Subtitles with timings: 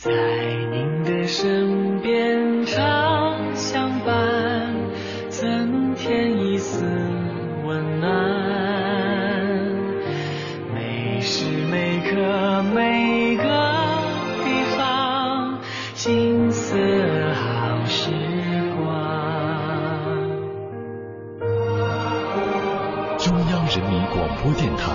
[0.00, 4.72] 在您的身边常相伴，
[5.28, 6.84] 增添一丝
[7.66, 8.08] 温暖。
[10.72, 13.42] 每时每刻每个
[14.44, 15.58] 地方，
[15.94, 16.76] 金色
[17.34, 18.12] 好时
[18.76, 18.86] 光。
[23.18, 24.92] 中央人民广播电台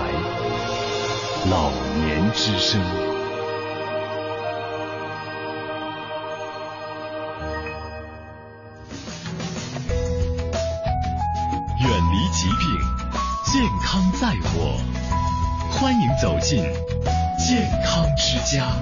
[1.50, 1.70] 老
[2.06, 2.80] 年之声。
[14.24, 14.80] 在我。
[15.70, 16.62] 欢迎走进
[17.38, 18.72] 健康之家。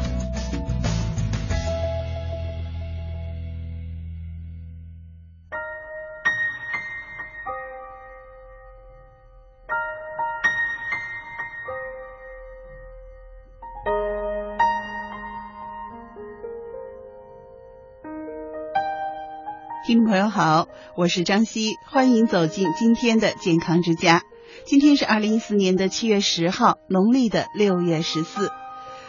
[19.84, 24.22] 听众朋友好，我是张希，欢迎走进今天的健康之家。
[24.64, 28.50] 今天是二零一四年的七月十号，农历的六月十四。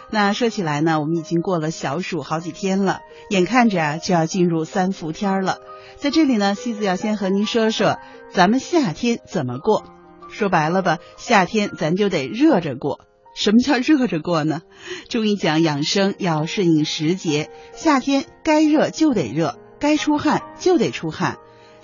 [0.10, 5.60] 那说起来呢，我们已经过了小暑好几天了，眼看着啊就要进入三伏天了。
[5.98, 7.98] 在这里呢，西子要先和您说说
[8.32, 9.84] 咱们夏天怎么过。
[10.30, 13.02] 说白了吧，夏天咱就得热着过。
[13.36, 14.62] 什么叫热着过呢？
[15.08, 19.60] 中医讲养生要顺应时节，夏天该热就得热。
[19.80, 21.38] 该出汗就得出汗，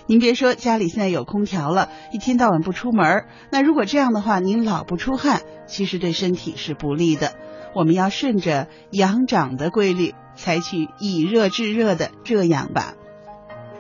[0.10, 7.34] 您别说家里现在有空调了，一天到晚不出门，那如果这样的话，您老不出汗，其实对身体是不利的。
[7.76, 12.96] 我们要顺着阳长的规律，采取以热制热的热养吧。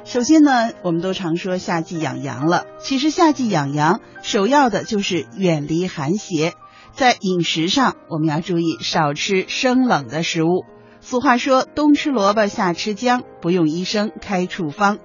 [0.06, 6.54] 首先呢，我们都常说夏季养阳了，其实夏季养阳首要的就是远离寒邪，
[6.94, 10.64] 在饮食上我们要注意少吃生冷的食物。
[11.02, 15.00] 俗话说，冬吃萝卜夏吃姜，不用医生开处方。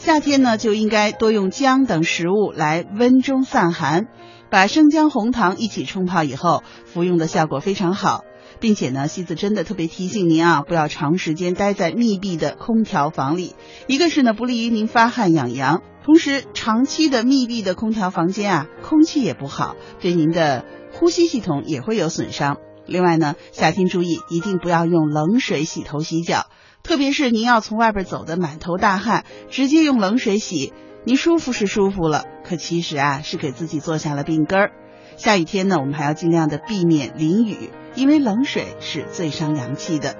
[0.00, 4.06] 夏天呢，就应该多用姜等食物来温中散寒。
[4.48, 8.22] 把生姜、红糖一起冲泡以后，服用的效果非常好。
[8.60, 13.54] 并且呢，西子真的特别提醒您啊，不要长时间待在密闭的空调房里。
[13.88, 20.64] 一个是呢，不利于您发汗养阳；同时，长期的密闭的空调房间啊，空气也不好，对您的
[20.94, 22.56] 呼吸系统也会有损伤。
[22.86, 26.46] 另外呢，夏天注意一定不要用冷水洗头洗脚，
[26.82, 30.72] 特别是您要从外边走的满头大汗，直接用冷水洗，
[31.04, 34.72] 您舒服是舒服了，可其实啊是给自己做下了病根儿。
[35.16, 40.16] 下雨天呢，我们还要尽量的避免淋雨，因为冷水是最伤阳气的。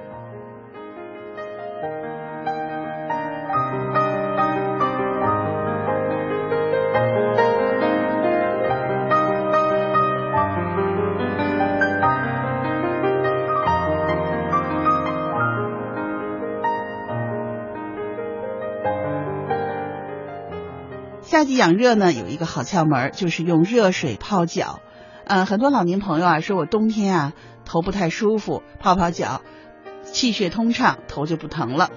[21.40, 24.80] 夏季养热呢，有一个好窍门，就是用热水泡脚。
[25.24, 27.32] 呃，很多老年朋友啊，说我冬天啊
[27.64, 29.40] 头不太舒服，泡泡脚，
[30.02, 31.88] 气血通畅，头就不疼了。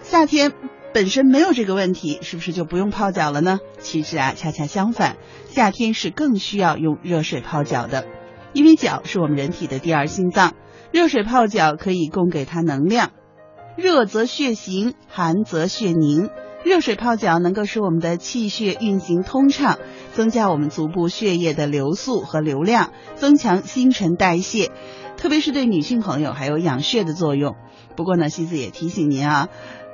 [0.00, 0.54] 夏天
[0.94, 3.58] 本身没有这个问题，是不是就不用泡脚了呢？
[3.78, 5.18] 其实啊，恰恰相反，
[5.48, 8.06] 夏天是更需要用热水泡脚的，
[8.54, 10.54] 因为脚是我们人体的第二心脏，
[10.92, 13.10] 热水泡脚可以供给它能量。
[13.76, 16.30] 热则血行，寒则血凝。
[16.64, 19.78] 热水泡脚能够使我们的气血运行通畅，
[20.12, 24.70] 增加我们足部血液的流速和流量，增强新陈代谢，
[25.16, 27.54] 特别是对女性朋友还有养血的作用。
[27.96, 29.48] 不过呢，西子也提醒您啊，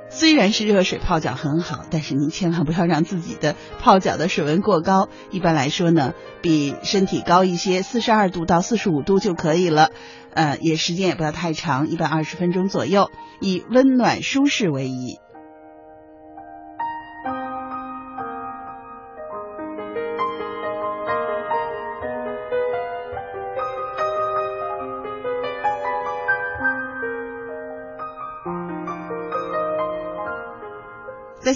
[0.09, 5.07] 虽然是热水泡脚很好，但是您千万不要让自己的泡脚的水温过高。
[5.29, 9.91] 一般来说呢，比身体高一些，四十二度到四十五度就可以了。
[10.33, 15.19] 呃，也时间也不要太长，一般二十分钟左右，以温暖舒适为宜。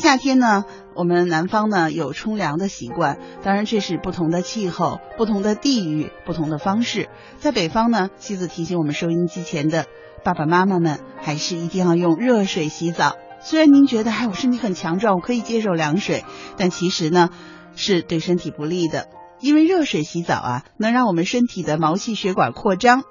[0.09, 0.65] 夏天呢，
[0.95, 7.09] 我们南方呢有冲凉的习惯，当然这是不同的气候、不同的地域、不同的方式。
[7.37, 9.85] 在北方呢，妻子提醒我们收音机前的
[10.23, 13.17] 爸爸妈妈们，还是一定要用热水洗澡。
[13.39, 16.25] 虽然您觉得，哎，我身体很强壮，我可以接受凉水，
[16.57, 17.29] 但其实呢，
[17.75, 19.09] 是对身体不利的。
[19.39, 23.03] 因为热水洗澡啊，能让我们身体的毛细血管扩张，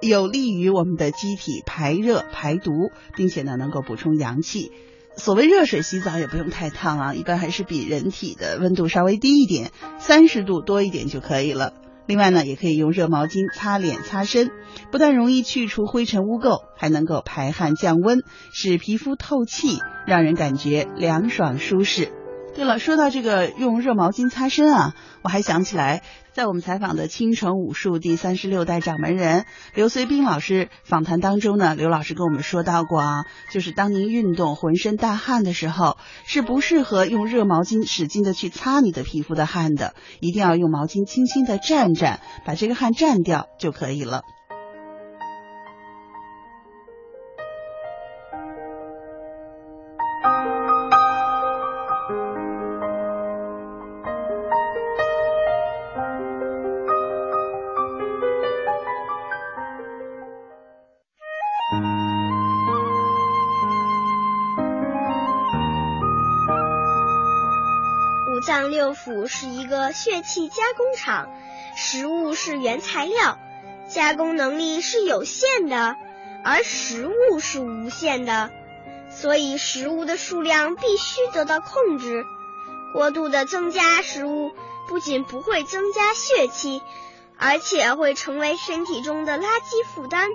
[0.00, 2.72] 有利于我们的机体排热排毒，
[3.14, 4.72] 并且呢，能够补充阳气。
[5.18, 11.74] 所谓热水洗澡也不用太烫啊，一般还是比人体的温度稍微低一点，三十度多一点就可以了。
[12.06, 14.50] 另外呢，也可以用热毛巾擦脸擦身，
[14.90, 18.20] 不但容易去除灰尘污垢，还能够排汗降温，
[18.52, 22.12] 使皮肤透气，让人感觉凉爽舒适。
[22.58, 26.02] 对了，说到这个用热毛巾擦身啊，我还想起来，
[26.32, 29.44] 在我们采访的青城武术第三十六代掌门人
[29.76, 44.22] 刘随兵老师访谈当中呢，刘老师跟我们说到过啊，就是当您运动浑身大汗的时候，是不适合用热毛巾使劲的去擦你的皮肤的汗的，一定要用毛巾轻轻的蘸蘸，把这个汗蘸掉就可以了。
[68.48, 71.28] 脏六腑是一个血气加工厂，
[71.76, 73.38] 食物是原材料，
[73.90, 75.96] 加工能力是有限的，
[76.42, 78.48] 而食物是无限的，
[79.10, 82.24] 所以食物的数量必须得到控制。
[82.94, 84.50] 过度的增加食物，
[84.88, 86.80] 不仅不会增加血气，
[87.36, 90.26] 而且会成为身体中的垃圾负担，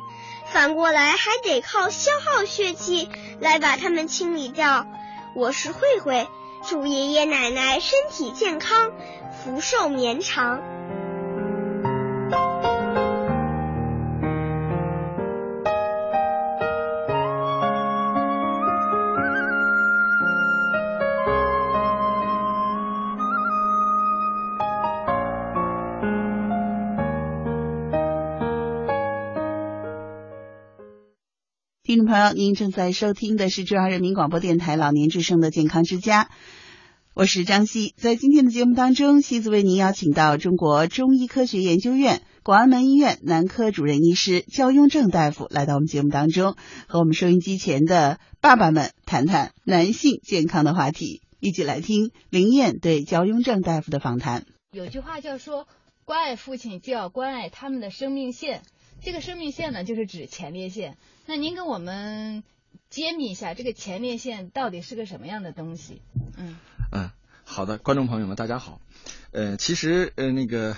[0.52, 4.86] 反过来还得靠消耗血气来把它们清理掉。
[5.36, 6.28] 我是慧慧。
[6.66, 8.92] 祝爷爷奶奶身体健康，
[9.32, 10.62] 福寿绵长。
[32.14, 36.30] 朋友，您正在收听的是中央人民广播电台老年之声的健康之家。
[37.16, 46.56] 我是张希，在今天的节目当中，希子为您邀请到中国中医科学研究院广安门医院男科主任医师焦雍正大夫来到我们节目当中，
[46.86, 51.24] 和我们收音机前的爸爸们谈谈男性健康的话题。
[51.40, 54.46] 一起来听林燕对焦雍正大夫的访谈。
[54.72, 55.68] 有句话叫说，
[56.06, 58.62] 关爱父亲就要关爱他们的生命线，
[59.02, 60.96] 这个生命线呢，就是指前列腺。
[61.26, 62.44] 那您跟我们
[62.90, 66.02] 揭秘一下，这个前列腺到底是个什么样的东西？
[66.38, 66.58] 嗯。
[66.92, 67.12] 嗯，
[67.46, 68.82] 好的，观众朋友们，大家好。
[69.32, 70.76] 呃，其实呃，那个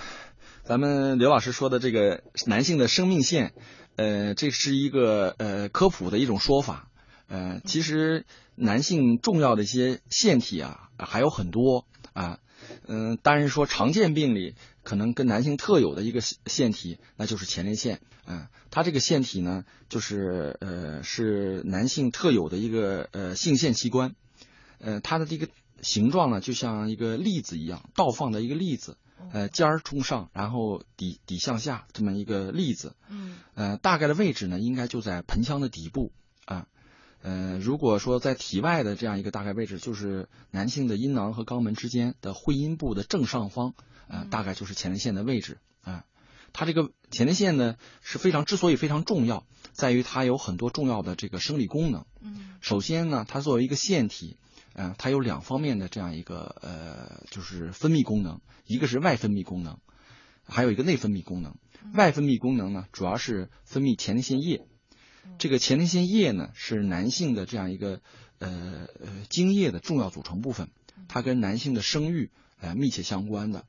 [0.62, 3.54] 咱们刘老师说的这个男性的生命线，
[3.96, 6.88] 呃，这是一个呃科普的一种说法。
[7.26, 12.38] 呃，其实男性重要的一些腺体啊还有很多啊。
[12.86, 14.54] 嗯，当然说常见病里
[14.86, 18.00] 可能跟男性特有的一个腺体，那就是前列腺。
[18.24, 24.14] 嗯，它这个腺体呢，就是呃是男性特有的一个呃性腺器官。
[24.78, 25.48] 呃，它的这个。
[25.82, 28.96] 形状呢，就像一个栗子一样，倒放的一个栗子，
[29.30, 32.96] 呃，尖儿冲上，然后底底向下，这么一个栗子。
[33.10, 36.12] 嗯，呃，大概的位置呢，应该就在盆腔的底部
[36.46, 36.66] 啊。
[37.20, 43.74] 呃，如果说在体外的这样一个大概位置，就是男性的阴囊和肛门之间的会阴部的正上方，
[44.08, 46.04] 呃，大概就是前列腺的位置啊。
[46.52, 52.06] 它这个前列腺呢是非常，之所以非常重要，在于它有很多重要的这个生理功能。
[52.20, 54.36] 嗯，首先呢，它作为一个腺体。
[54.78, 59.78] 嗯，它有两方面的这样一个呃，就是分泌功能，一个是外分泌功能，
[60.44, 61.56] 还有一个内分泌功能。
[61.94, 64.66] 外分泌功能呢，主要是分泌前列腺液。
[65.38, 68.02] 这个前列腺液呢，是男性的这样一个
[68.38, 70.68] 呃呃精液的重要组成部分，
[71.08, 73.64] 它跟男性的生育呃密切相关的。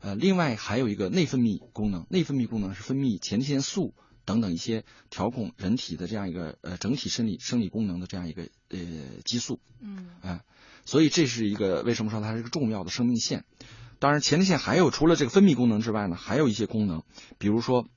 [0.00, 3.94] 呃，另外还有一个内分泌功能，内分泌功能是分泌前列腺素。
[4.24, 8.78] 等等一些调控人体的这样一个呃整体生理生理功能的这样一个呃
[9.24, 10.42] 激素，嗯啊，
[10.84, 13.46] 所以这是一个为什么说它是一个重要的生命线？
[13.98, 17.04] 当然前列腺还有除了这个分泌功能之外呢，还有一些功能，
[17.38, 17.88] 比如说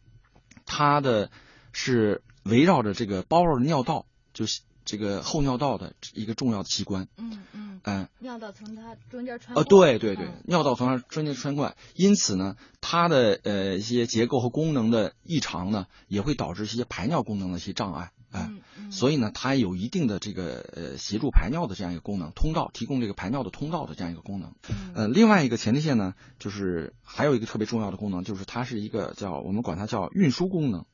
[0.66, 1.32] 它的
[1.74, 4.62] 是围绕着这个包绕着尿道，就是。
[4.92, 7.68] 这个后尿道的一个重要的器官，嗯嗯。
[7.84, 18.52] 嗯，尿道从它中间穿呃，对对对，尿道从它中间穿过，因此呢，它的呃一些结构和功能的异常呢，也会导致一些排尿功能的一些障碍，哎，
[18.92, 24.54] 所以呢，它有一定的这个呃协助排尿的这样一个功能，通道提供这个排尿的通道的这样一个功能，
[24.94, 30.86] 呃，另外一个前列腺呢，就是还有一个特别重要的功能，就是它是一个叫我们管它叫运输功能。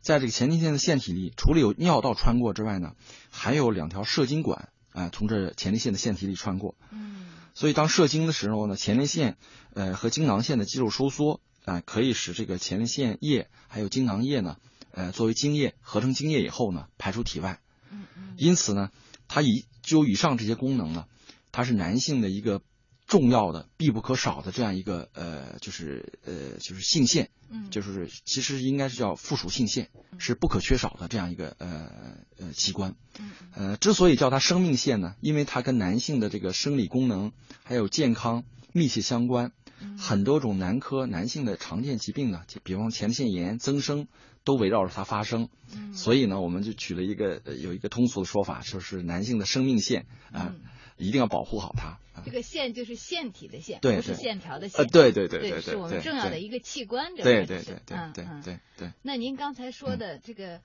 [0.00, 2.94] 在这个前列腺的腺体里，除了有尿道穿过之外呢，
[3.30, 6.74] 还有两条射精管啊，从这前列腺的腺体里穿过。
[6.90, 9.36] 嗯，所以当射精的时候呢，前列腺
[9.74, 14.56] 呃和精囊腺的肌肉收缩啊，可以使这个前列腺液还有精囊液呢，
[14.92, 17.60] 呃作为精液合成精液以后呢，排出体外。
[17.90, 18.34] 嗯嗯。
[18.38, 18.90] 因此呢，
[19.28, 21.06] 它以就以上这些功能呢，
[21.52, 22.62] 它是男性的一个
[23.10, 31.90] 重要的、必不可少的这样一个呃，就是呃，就是性腺，嗯，就是其实应该是叫附属性腺，是不可缺少的这样一个呃
[32.38, 32.94] 呃器官。
[33.18, 37.32] 嗯呃，之所以叫它生命线呢，因为它跟男性的这个生理功能
[37.64, 39.52] 还有健康密切相关。
[39.82, 44.06] 嗯很多种男科男性的常见疾病呢，就比方前列腺炎增生，
[44.44, 45.48] 都围绕着它发生。
[45.74, 50.60] 嗯所以呢，我们就取了一个呃有一个通俗的说法，就是男性的生命线啊、嗯
[51.00, 51.88] 一定要保护好它。
[51.88, 57.16] 啊这个腺就是腺体的腺，对不是线条的呃线。，对对对对对对，是我们重要的一个器官。
[57.16, 58.92] 这对对对对对对对。
[59.00, 60.60] 那您刚才说的这个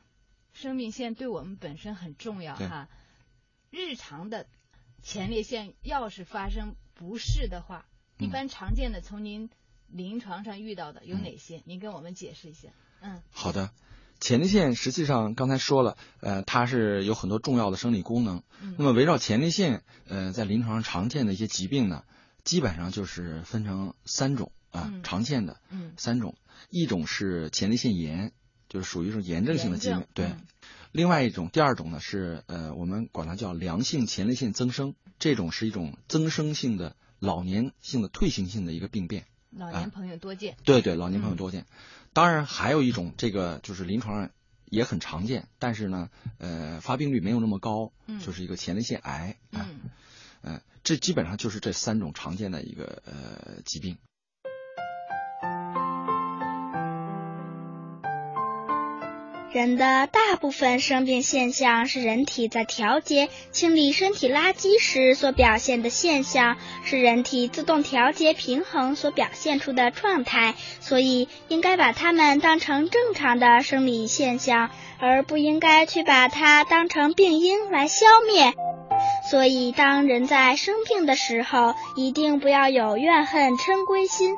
[0.54, 2.89] 生命线对我们本身很重要哈。
[3.70, 4.48] 日常的
[5.01, 7.86] 前列腺要是发生不适的话，
[8.18, 9.50] 一嗯般常见的从您
[9.88, 11.62] 临床上遇到的有哪些？
[11.65, 12.70] 您跟我们解释一下。
[13.01, 13.72] 嗯好的，
[14.19, 18.43] 前列腺实际上刚才说了，呃，它是有很多重要的生理功能。
[18.62, 22.03] 嗯那么围绕前列腺，呃，在临床上常见的一些疾病呢，
[22.43, 26.36] 基本上就是分成三种啊，嗯常见的嗯三种，
[26.69, 28.31] 一种是前列腺炎，
[28.69, 30.25] 就是属于一种炎症性的疾病，对。
[30.25, 30.41] 嗯
[30.91, 39.25] 另外一种，第二种呢是呃，我们管它叫良性前列腺增生，这种是一种增生性的老年性的退行性的一个病变。
[39.51, 40.55] 老年朋友多见。
[40.63, 41.65] 对对，老年朋友嗯多见。
[42.15, 44.29] 当然还有一种，这个就是临床上
[44.69, 49.79] 也很常见，但是呢，呃，发病率没有那么高，嗯就是一个前列腺癌啊，嗯
[50.41, 53.98] 呃，这基本上就是这三种常见的一个呃疾病。
[59.56, 78.54] 人的大部分生病现象是人体在调节、清理身体垃圾时所表现的现象，是人体自动调节平衡所表现出的状态，所以应该把它们当成正常的生理现象，而不应该去把它当成病因来消灭。
[79.29, 84.36] 所以，当人在生病的时候，一定不要有怨恨嗔归心，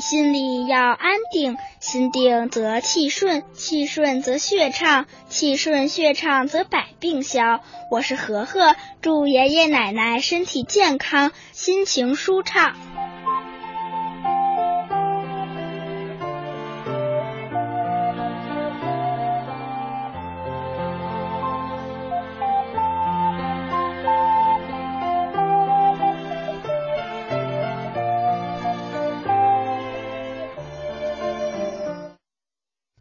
[0.00, 1.56] 心里要安定。
[1.80, 7.60] 心定则气顺，气顺则血畅，气顺血畅则百病消。
[7.90, 12.74] 我是和和，祝爷爷奶奶身体健康，心情舒畅。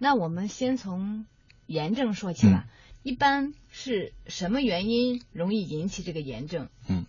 [0.08, 1.26] 那我们先从
[1.66, 2.66] 炎症说起吧。
[3.04, 6.70] 一般是什么原因容易引起这个炎症？
[6.88, 7.06] 嗯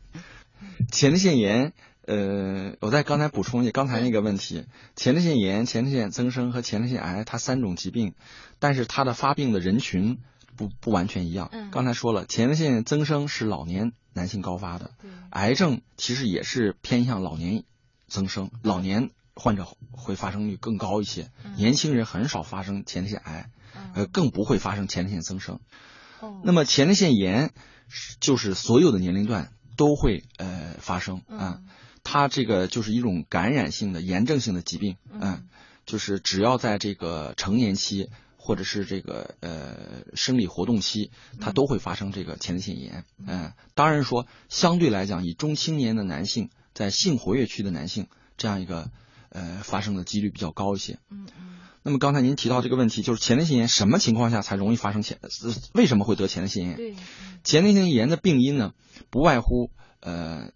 [0.91, 1.75] 前列腺炎，
[2.07, 4.65] 呃，我再刚才补充一下刚才那个问题，
[4.97, 8.15] 前列腺炎、前列腺增生和前列腺癌，它三种疾病，
[8.59, 10.19] 但是它的发病的人群
[10.57, 11.51] 不不完全一样。
[11.53, 14.91] 嗯刚才说了，前列腺增生是老年男性高发的，
[15.31, 17.63] 癌症其实也是偏向老年
[18.09, 21.55] 增生，老年患者会发生率更高一些，嗯。
[21.57, 23.51] 年轻人很少发生前列腺癌，
[23.95, 25.61] 呃，更不会发生前列腺增生。
[26.21, 27.53] 哦，那么前列腺炎
[27.89, 31.69] 是就是所有的年龄段都会呃发生啊，嗯
[32.03, 35.49] 它这个就是一种感染性的炎症性的疾病，嗯嗯，
[35.87, 39.77] 就是只要在这个成年期或者是这个呃
[40.15, 48.91] 生理活动期，它都会发生这个前列腺炎，嗯，当然说相对来讲，以中青年的男性在性活跃区的男性这样一个
[49.31, 50.99] 呃发生的几率比较高一些。
[51.11, 55.19] 嗯嗯那么刚才您提到这个问题，就是前列腺炎什么情况下才容易发生前？
[55.23, 55.29] 呃
[55.73, 56.77] 为什么会得前列腺炎？
[56.77, 56.97] 对，
[57.45, 58.75] 前列腺炎的病因呢，
[59.11, 59.71] 不外乎
[60.01, 60.51] 呃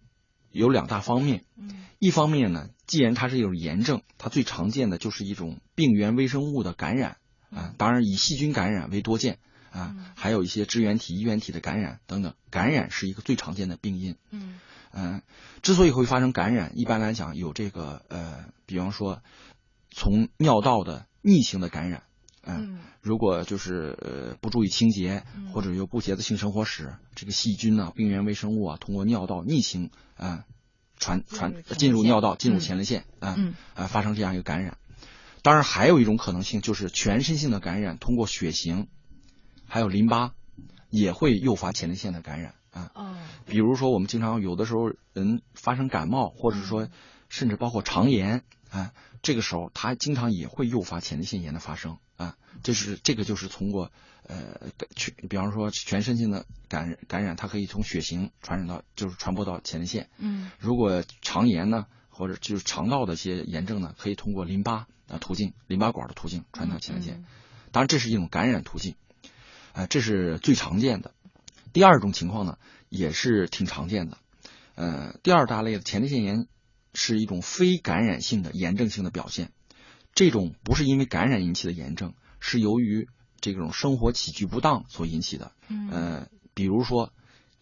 [0.51, 1.45] 有两大方面。
[1.57, 7.15] 嗯一方面呢，既然它是一种炎症，它最常见的就是一种病原微生物的感染
[7.49, 9.39] 啊，当然以细菌感染为多见
[9.71, 14.17] 啊嗯，还有一些支原体、衣原体的感染等等，感染是一个最常见的病因。
[14.31, 14.59] 嗯
[14.93, 15.21] 嗯，
[15.61, 19.21] 之所以会发生感染，一般来讲有这个呃，比方说
[19.89, 22.03] 从尿道的逆行的感染，
[22.43, 30.45] 嗯，嗯如果就是呃不注意清洁嗯，或者有不洁的性生活史，这个细菌呐、病原微生物啊，通过尿道逆行啊、
[30.97, 34.77] 传传进入尿道，进入嗯前列腺啊嗯啊发生这样一个感染。
[35.41, 38.87] 当然还有一种可能性就是全身性的感染，通过血型，
[39.65, 40.33] 还有淋巴，
[40.89, 42.91] 也会诱发前列腺的感染啊。
[42.93, 46.91] 哦比如说，我们经常有的时候人发生感冒，或者说嗯
[47.29, 52.35] 甚至包括肠炎啊，这个时候它经常也会诱发前列腺炎的发生啊。
[52.63, 53.91] 这是这个就是通过
[54.27, 60.09] 呃全，比方说全身性的感染感染，它可以从血型传染到，就是传播到前列腺。
[60.17, 67.15] 嗯如果肠炎呢，或者就是肠道的一些炎症呢，可以通过淋巴啊途径、淋巴管的途径传到前列腺。
[67.17, 67.25] 嗯
[67.71, 68.93] 当然，这是一种感染途径，
[69.73, 71.11] 啊、这是最常见的。
[71.73, 74.17] 第二种情况呢，也是挺常见的，
[74.75, 76.47] 呃，第二大类的前列腺炎，
[76.93, 79.51] 是一种非感染性的炎症性的表现。
[80.13, 83.09] 这种不是因为感染引起的炎症，是由于
[83.41, 85.51] 这种生活起居不当所引起的。
[85.67, 85.89] 嗯。
[85.89, 87.11] 呃，比如说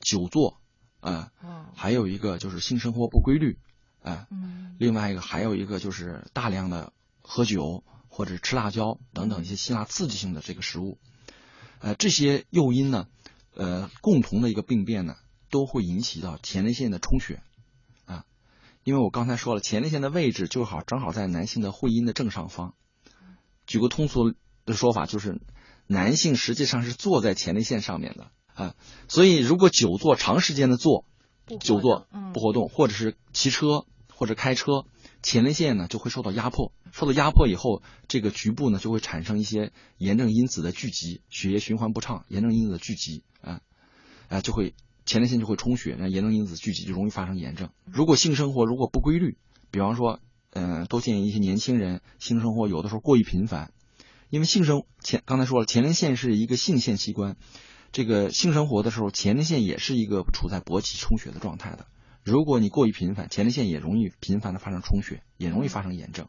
[0.01, 0.59] 久坐，
[0.99, 1.65] 啊、哦。
[1.73, 3.57] 还有一个就是性生活不规律，
[4.03, 4.75] 啊、嗯。
[4.77, 6.91] 另外一个还有一个就是大量的
[7.21, 10.99] 喝酒或者吃辣椒等等一些辛辣刺激性的这个食物，
[11.79, 13.07] 呃，这些诱因呢，
[13.55, 15.15] 呃，共同的一个病变呢，
[15.49, 17.41] 都会引起到前列腺的充血，
[18.05, 18.25] 啊，
[18.83, 22.73] 因为我刚才说了，前列腺的位置就好正好在男性的会阴的正上方。
[23.67, 24.33] 举个通俗
[24.65, 25.41] 的说法，就是
[25.87, 28.31] 男性实际上是坐在前列腺上面的。
[28.53, 28.75] 啊，
[29.07, 31.05] 所以如果久坐长时间的坐，
[31.45, 32.33] 不久坐嗯。
[32.33, 34.85] 不活动，或者是骑车或者开车，
[35.21, 43.61] 前列腺呢就会受到压迫，受到压迫以后，这个局部呢就会产生一些炎症因子的聚集，血液循环不畅，炎症因子的聚集啊
[44.27, 47.69] 啊就会前列腺就会充血，那炎症因子聚集就容易发生炎症。
[47.85, 49.37] 如果性生活如果不规律，
[49.71, 50.19] 比方说，
[50.51, 53.71] 嗯、都建议一些年轻人性生活有的时候过于频繁，
[54.29, 57.37] 因为性生前刚才说了，前列腺是一个性腺器官，
[57.91, 61.87] 这个性生活的时候，前列腺也是一个处在勃起充血的状态的。
[62.23, 66.27] 如果你过于频繁，前列腺也容易频繁的发生充血，也容易发生炎症。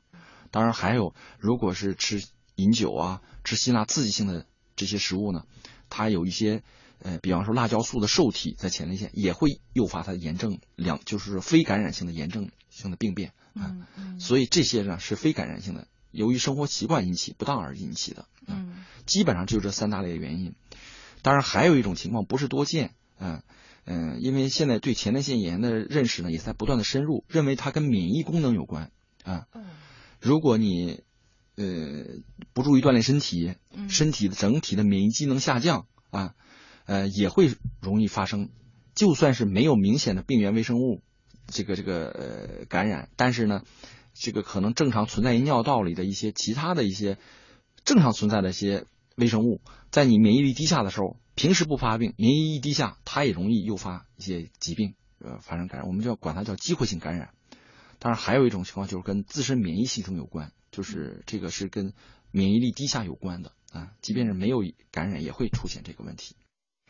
[0.52, 2.22] 当然还有，如果是吃
[2.54, 5.44] 饮酒啊，吃辛辣刺激性的这些食物呢，
[5.90, 6.62] 它有一些
[7.00, 13.74] 呃，比方说辣椒素的受体在前列腺也会诱发它的炎症两就是非感染性的炎症性的病变啊。
[13.74, 18.26] 嗯嗯所以这些呢是非感染性的，由于生活习惯引起不当而引起的。
[18.46, 20.54] 嗯基本上就这三大类原因。
[21.22, 23.42] 当然还有一种情况不是多见，嗯
[23.84, 28.92] 嗯，因为现在对前列腺炎的认识呢也在不断的深入，认为它跟免疫功能有关
[29.24, 29.46] 啊。
[29.52, 29.64] 哦
[30.22, 31.02] 如果你
[31.56, 31.64] 呃
[32.52, 36.34] 不注意锻炼身体，嗯身体的整体的免疫机能下降啊，
[36.86, 37.50] 呃也会
[37.80, 38.50] 容易发生。
[38.94, 41.00] 就算是没有明显的病原微生物
[41.46, 43.64] 这个这个呃感染，但是呢，
[44.14, 47.18] 这个可能正常存在于尿道里的一些其他的一些
[47.84, 48.84] 正常存在的一些
[49.16, 49.60] 微生物，
[49.90, 57.30] 在你免疫力低下的时候，平时不发病，免疫力一低下，它也容易诱发一些疾病，呃，发生感染，我们就要管它叫机会性感染。
[58.02, 61.94] 当然，还有一种情况就是跟自身免疫系统有关，就是这个是跟
[62.32, 66.34] 免疫力低下有关的啊，即便是没有感染，也会出现这个问题。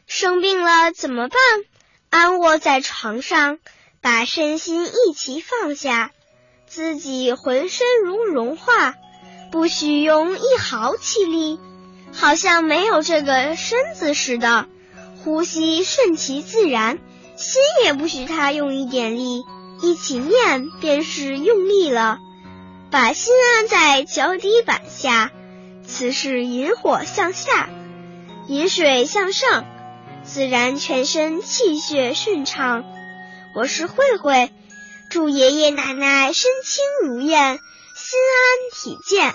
[0.06, 1.38] 生病了怎么办？
[2.08, 3.58] 安卧在床上，
[4.00, 6.12] 把身心一起放下，
[6.66, 8.94] 自己浑身如融化，
[9.50, 11.60] 不许用一毫气力，
[12.10, 14.66] 好像没有这个身子似的。
[15.22, 16.98] 呼吸顺其自然，
[17.36, 19.44] 心也不许他用一点力，
[19.82, 22.20] 一起念便是用力了。
[22.90, 25.30] 把心安在脚底板下，
[25.86, 27.68] 此是引火向下，
[28.48, 29.66] 引水向上。
[30.24, 32.84] 自然全身气血顺畅。
[33.56, 34.52] 我是慧慧，
[35.10, 37.58] 祝爷爷奶奶身轻如燕，
[37.94, 39.34] 心安体健。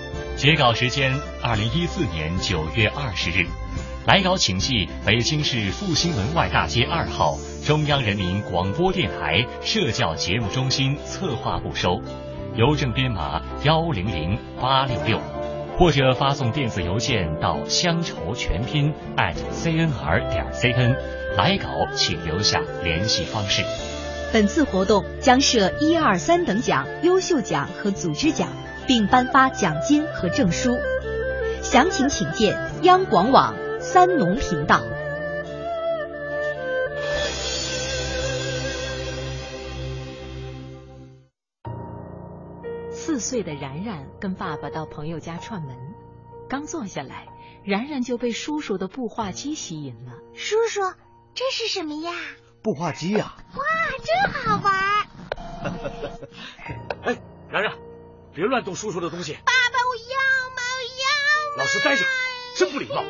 [0.41, 3.45] 截稿时间：二零一四年九月二十日，
[4.07, 12.01] 来稿请寄北京市复兴门外大街二号中央人民广播电台社教节目中心策划部收，
[12.55, 15.21] 邮政编码幺零零八六六，
[15.77, 20.95] 或者发送电子邮件到乡愁全拼 @cnr 点 cn，
[21.37, 23.61] 来稿请留下联系方式。
[24.33, 28.47] 本次活动将设一二三等奖、优秀奖和组织奖。
[28.87, 30.77] 并颁发奖金和证书，
[31.61, 34.81] 详情请见央广网三农频道。
[42.91, 45.75] 四岁的然然跟爸爸到朋友家串门，
[46.47, 47.27] 刚坐下来，
[47.63, 50.13] 然然就被叔叔的步话机吸引了。
[50.33, 50.81] 叔叔，
[51.33, 52.11] 这是什么呀？
[52.63, 53.35] 步话机呀！
[53.55, 53.63] 哇，
[54.05, 54.73] 真好玩！
[57.03, 57.17] 哎，
[57.49, 57.73] 然然。
[58.33, 59.33] 别乱动叔叔的东西！
[59.33, 60.15] 爸爸，我要
[60.55, 60.61] 吗？
[61.01, 61.63] 要吗？
[61.63, 62.05] 老实待着，
[62.57, 63.03] 真不礼貌。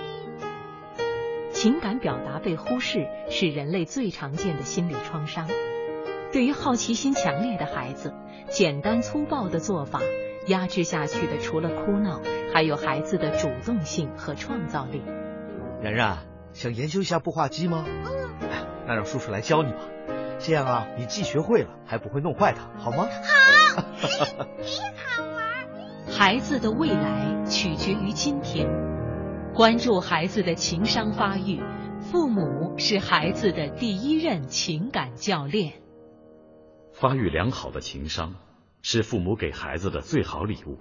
[1.54, 5.48] 情感表达被忽视是人类最常见的心理创伤。
[6.32, 8.16] 对于好奇心强烈的孩子，
[8.50, 10.02] 简单粗暴的做法
[10.48, 12.20] 压制下去的，除了哭闹，
[12.52, 15.04] 还有孩子的主动性和创造力。
[15.84, 17.86] 然然，想研究一下步话机吗？
[17.88, 18.40] 嗯。
[18.88, 19.80] 那让叔叔来教你吧。
[20.40, 23.08] 这样啊，你既学会了，还不会弄坏它，好吗？
[23.76, 23.84] 好。
[26.24, 28.70] 孩子的未来取决于今天，
[29.56, 31.60] 关注孩子的情商发育，
[32.00, 35.82] 父母是孩子的第一任情感教练。
[36.94, 38.36] 发育良好的情商
[38.84, 40.78] 是父母给孩子的最好礼物，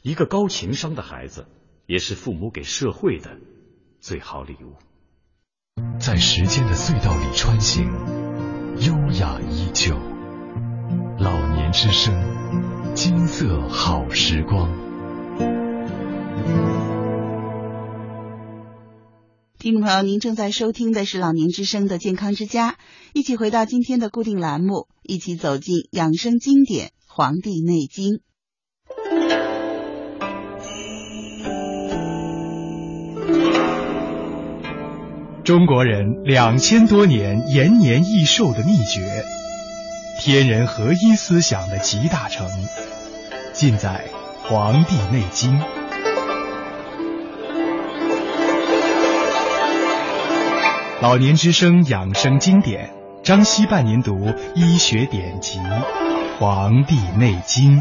[0.00, 1.48] 一个高情商的孩子
[1.86, 3.38] 也是父母给社会的
[3.98, 4.76] 最好礼物。
[5.98, 7.84] 在时间的隧道里穿行，
[8.76, 9.96] 优雅依旧，
[11.18, 12.14] 老年之声。
[12.94, 14.70] 金色好时光。
[19.58, 22.76] 听众朋友，您正在收听的是老年之声的健康之家，
[23.14, 28.16] 一起回到今天的固定栏目，一起走进养生经典《黄帝内经》。
[35.44, 39.24] 中国人两千多年延年益寿的秘诀。
[40.18, 42.48] 天人合一思想的集大成，
[43.52, 44.04] 尽在
[44.48, 45.58] 《黄帝内经》。
[51.00, 52.92] 老年之声养生经典，
[53.24, 55.58] 张希半年读医学典籍
[56.38, 57.78] 《黄帝内经》。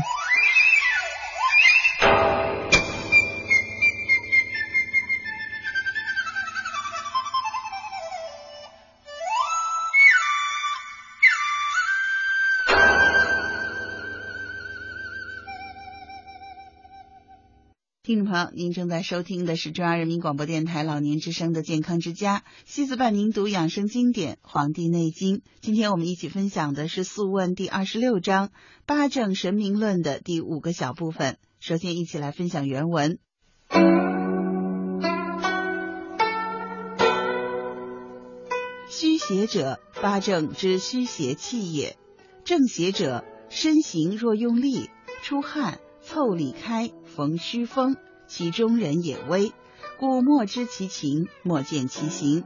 [18.04, 25.38] 听众朋友，您正在收听的是中央人民广播电台老年之声的健康之家，西子伴您读养生经典《黄帝内经》。
[25.60, 28.48] 今天我们一起分享的是《素问》第二十六章
[28.88, 31.38] 《八正神明论》的第五个小部分。
[31.60, 33.20] 首先，一起来分享原文。
[38.90, 41.98] 虚邪者，八正之虚邪气也。
[42.46, 44.90] 正邪者，身形若用力，
[45.22, 47.96] 出汗，凑里开，逢虚风，
[48.28, 49.52] 其中人也微，
[50.00, 52.44] 故莫知其情，莫见其形。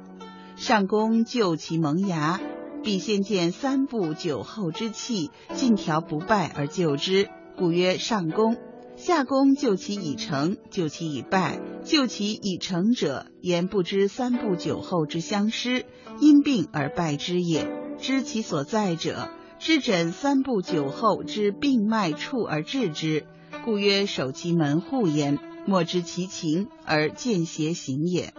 [0.55, 2.39] 上攻救其萌芽，
[2.83, 8.57] 必先见三步九后之气，尽调不败而救之，故曰上攻。
[8.95, 15.85] 下攻救其已成，救其已败，救其已成者，言不知三步九后之相失，
[16.21, 17.69] 因病而败之也。
[17.99, 23.25] 知其所在者，知诊三步九后之病脉处而治之，
[23.65, 25.39] 故曰守其门户焉。
[25.65, 28.31] 莫知其情而见邪行也。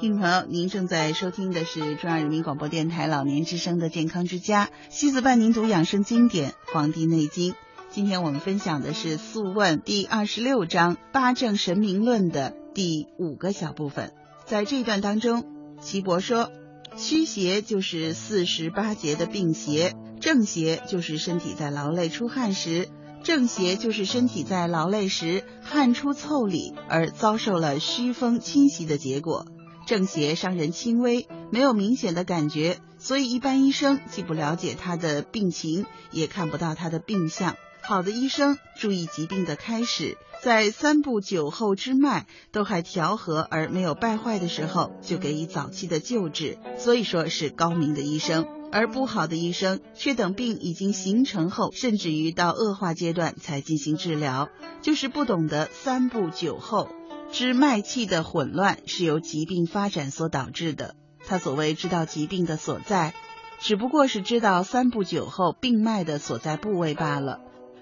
[0.00, 7.52] 听众朋友，您正在收听的是中央人民广播电台老年之声的健康之家，西子伴您读养生经典《黄帝内经》。
[7.98, 14.12] 今天我们分享的是《素问》第二十六章《八正神明论》的第五个小部分。
[14.46, 15.44] 在这一段当中，
[15.80, 16.52] 岐伯说，
[16.96, 22.88] 虚邪就是四十八节的病邪，正邪就是身体在劳累出汗时，
[23.24, 29.44] 正邪就是身体在劳累时汗出腠理而遭受了虚风侵袭的结果。
[29.88, 37.56] 正邪伤人轻微，没有明显的感觉，所以一般医生既不了解他的病情，也看不到他的病象。
[37.88, 48.46] 好的医生注意疾病的开始，在三步九后之脉都还调和而没有败坏的时候，就给予早期的救治，所以说是高明的医生。
[48.70, 54.50] 而不好的医生却等病已经形成后，甚至于到恶化阶段才进行治疗，
[54.82, 56.90] 就是不懂得三步九后。
[57.32, 60.94] 之脉气的混乱是由疾病发展所导致的。
[61.26, 63.14] 他所谓知道疾病的所在，
[63.58, 67.40] 只不过是知道三步九后病脉的所在部位罢了。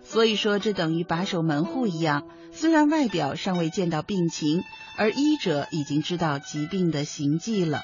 [0.09, 2.27] 所以说，这等于把守门户一样。
[2.53, 4.62] 虽然外表尚未见到病情，
[4.97, 7.81] 而医者已经知道疾病的行迹了。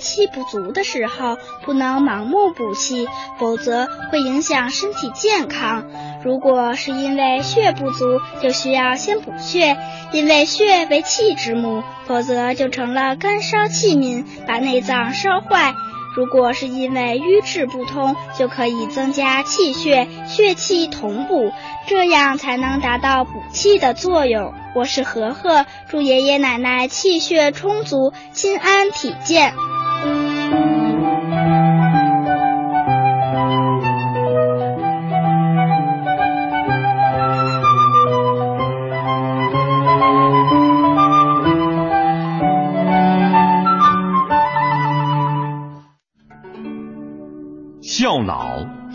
[0.00, 3.06] 气不足的时候，不能盲目补气，
[3.38, 5.84] 否则会影响身体健康。
[6.24, 9.76] 如果是因为血不足，就需要先补血，
[10.12, 15.74] 因为血为气之母，否则就成了干烧气民，把内脏烧坏。
[16.16, 21.52] 如果是因为瘀滞不通，就可以增加气血，血气同补，
[21.86, 24.52] 这样才能达到补气的作用。
[24.74, 29.54] 我是和和，祝爷爷奶奶气血充足，心安体健。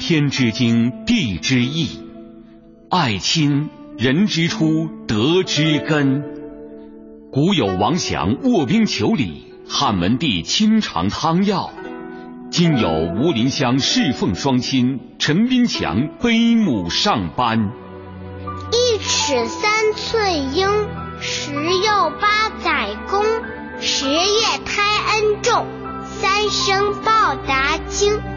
[0.07, 1.87] 天之经，地之义；
[2.91, 6.23] 爱亲人之初，德之根。
[7.31, 11.71] 古有王祥卧冰求鲤，汉文帝亲尝汤药；
[12.51, 12.87] 今有
[13.17, 17.71] 吴林乡侍奉双亲，陈斌强悲母上班。
[18.71, 20.69] 一尺三寸英，
[21.19, 23.23] 十又八载功，
[23.81, 24.19] 十月
[24.67, 24.83] 胎
[25.15, 25.65] 恩重，
[26.21, 28.34] 三生报答经。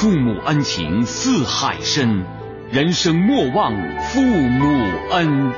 [0.00, 2.24] 父母恩情似海深，
[2.72, 4.64] 人生莫忘父母
[5.10, 5.52] 恩。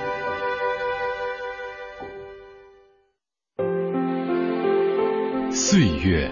[5.53, 6.29] 岁月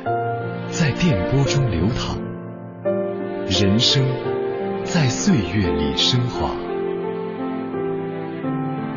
[0.70, 2.18] 在电波中流淌，
[3.46, 4.05] 人生
[4.83, 6.51] 在岁月里升华。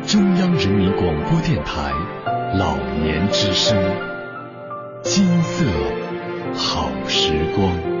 [0.08, 1.92] 中央人民广播电台
[2.58, 3.80] 老年之声，
[5.04, 5.64] 金色
[6.56, 7.93] 好时光。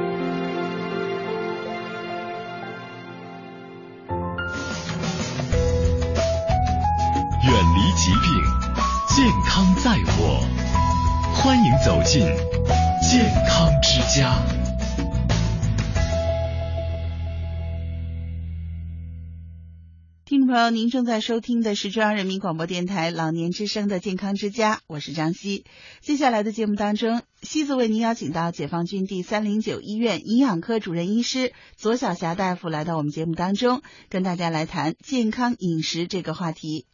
[20.54, 25.64] 朋友，您正在收听的是中央人民广播电台老年之声的健康之家，我是张希。
[26.00, 36.86] 接下来的节目当中，西子为您邀请到解放军第三零九医院营养科主任医师左晓霞大夫来到我们节目当中，跟大家来谈健康饮食这个话题。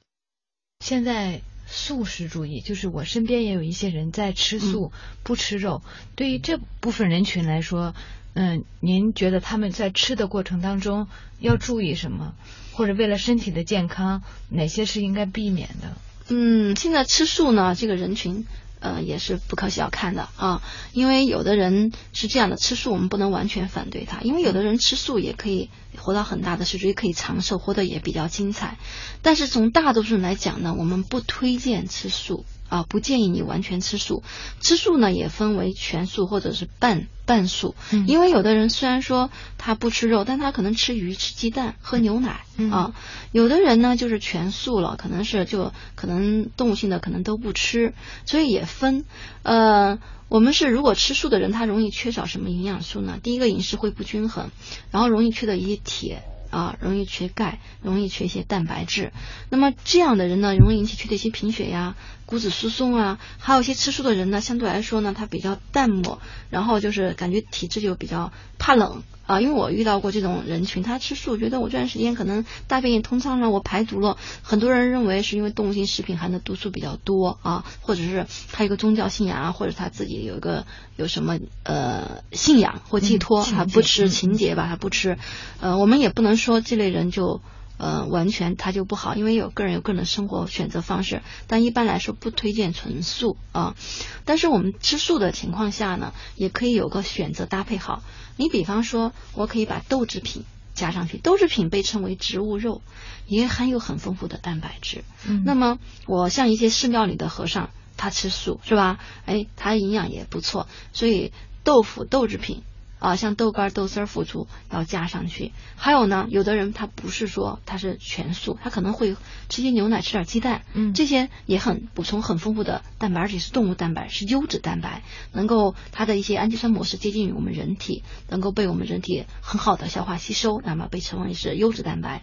[0.83, 1.43] 现在
[1.73, 4.91] 素食主义，就是我身边也有一些人在吃素，
[5.23, 5.83] 不吃肉。
[6.17, 7.95] 对于这部分人群来说，
[8.35, 11.07] 嗯，您觉得他们在吃的过程当中
[11.39, 12.35] 要注意什么？
[12.73, 15.97] 或者为了身体的健康，哪些是应该避免的？
[16.29, 18.45] 嗯，现在吃素呢，这个人群。
[18.81, 20.63] 呃，也是不可小看的啊，
[20.93, 28.79] 因为有的人是这样的，吃素我们不能完全反对他，因为有的人吃素也可以活到很大的岁数，也可以长寿，活得也比较精彩。
[29.23, 32.45] 但是从大多数人来讲呢，我们不推荐吃素。
[32.71, 34.23] 啊，不建议你完全吃素。
[34.61, 37.75] 吃素呢，也分为全素或者是半半素。
[37.93, 39.29] 嗯，因为有的人虽然说
[39.59, 42.95] 他不吃肉，但他可能吃鱼、吃鸡蛋、喝牛奶啊。
[43.33, 47.93] 有的人呢，就是全素了，可能是就可能动物性的可能都不吃，
[48.25, 49.05] 所以也分。
[49.43, 49.99] 呃，
[50.29, 53.19] 我们是如果吃素的人，他容易缺少什么营养素呢？
[53.21, 54.51] 第一个饮食会不均衡，
[54.93, 56.23] 然后容易缺的一些铁。
[56.51, 59.13] 啊，容易缺钙，容易缺一些蛋白质。
[59.49, 61.95] 那么这样的人呢，容易引起缺铁性贫血呀、
[62.27, 63.19] 骨质疏松啊。
[63.39, 66.21] 还有一些吃素的人呢，相对来说呢，他比较淡漠，
[66.51, 69.03] 然后就是感觉体质就比较怕冷。
[69.31, 74.17] 啊，因为我遇到过这种人群，他吃素，觉得我这段时间可能大便也通畅了，我排毒了。
[74.43, 80.67] 很多人认为是因为动物性食品含的毒素比较多啊，或者是他有个宗教信仰啊，或者他自己有一个
[80.97, 85.17] 有什么呃信仰或寄托，他不吃情节吧，他不吃。
[85.61, 87.41] 呃，我们也不能说这类人就
[87.79, 93.77] 呃完全他就不好，因为有个人有个人的生活选择方式，但一般来说不推荐纯素啊。
[94.25, 98.03] 但是我们吃素的情况下呢，也可以有个选择搭配好。
[98.41, 101.19] 你比方说，我可以把豆制品加上去。
[101.19, 102.81] 豆制品被称为植物肉，
[103.27, 105.05] 也含有很丰富的蛋白质。
[105.29, 107.69] 嗯，那么我像一些寺庙里的和尚，
[107.99, 108.99] 他吃素是吧？
[109.27, 111.35] 哎，他营养也不错，所以
[111.65, 112.63] 豆腐豆制品。
[113.01, 115.53] 啊，像豆干、豆丝儿、腐竹要加上去。
[115.75, 119.17] 还有呢，有的人他不是说他是全素，他可能会
[119.49, 132.23] 吃些牛奶，吃点鸡蛋，嗯，这些也很补充很丰富的蛋白，而且是动物蛋白，是优质蛋白，能够它的一些氨基酸模式接近于我们人体，能够被我们人体很好的消化吸收，那么被称为是优质蛋白。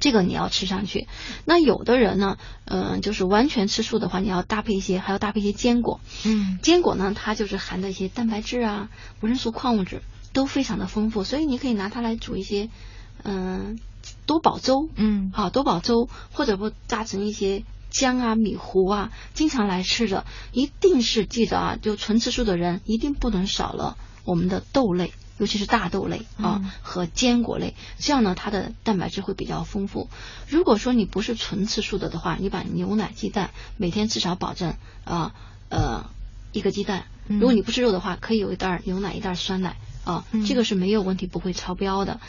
[0.00, 1.06] 这个你要吃上去，
[1.44, 6.00] 那有的人呢，嗯，就是完全吃素的话，你要搭配一些，还要搭配一些坚果。
[6.24, 8.88] 嗯，坚果呢，它就是含的一些蛋白质啊、
[9.20, 10.02] 维生素、矿物质
[10.32, 12.68] 都非常的丰富，所以你可以拿它来煮一些，
[13.22, 13.78] 嗯，
[14.26, 14.88] 多宝粥。
[14.96, 25.12] 嗯，啊，多宝粥，或者不榨成一些姜啊、米糊啊，经常来吃的，一定是记得啊，就纯吃素的人一定不能少了我们的豆类。
[25.42, 30.08] 尤其是大豆类啊和坚果类，这样呢，它的蛋白质会比较丰富。
[30.48, 35.34] 如果说你不是纯吃素的的话，你把牛奶、鸡蛋每天至少保证啊
[35.68, 36.10] 呃
[36.52, 37.06] 一个鸡蛋。
[37.26, 42.20] 如果你不吃肉的话，可以有一袋牛奶、一袋酸奶啊，这个是没有问题，不会超标的。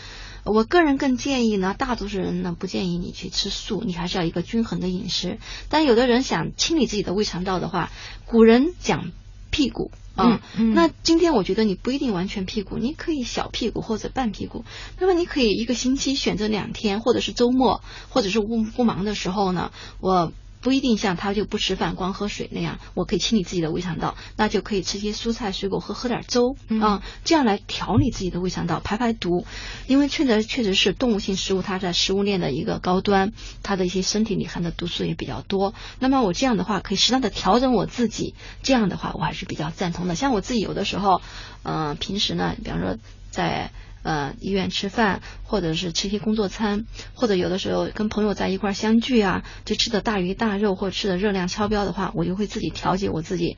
[0.43, 5.38] 我个人更建议呢，大多数人呢不建议你去吃素，你还是要一个均衡的饮食。
[5.70, 7.91] 但有的人想清理自己的胃肠道的话，
[8.26, 9.11] 古人讲
[9.51, 9.91] 屁股。
[10.16, 10.41] 啊，
[10.74, 14.66] 那今天我觉得你不一定完全屁股，你可以小屁股或者半屁股。
[14.99, 20.32] 那么你可以一个星期选择两天，或者是周末，或者是不不忙的时候呢，我。
[20.64, 29.45] 不一定像他就不吃饭光喝水那样，我可以清理自己的胃肠道，那就可以吃些蔬菜水果，喝喝点粥啊，这样来调理自己的胃肠道，排排毒。
[29.88, 35.74] 因为确实确实是动物性食物，它在食物链的一个高端，它的一些身体里含的毒素也比较多。
[35.99, 38.34] 那么我这样的话可以适当的调整我自己，
[38.64, 40.16] 这样的话我还是比较赞同的。
[40.16, 41.22] 像我自己有的时候，
[41.64, 42.97] 嗯，平时呢，比方说
[43.30, 43.72] 在。
[44.03, 53.57] 呃，医院吃饭，或者是吃一些工作餐，或者有的时候跟朋友在一块相聚啊，就吃的大鱼大肉，或者吃的热量超标的话，我就会自己调节我自己。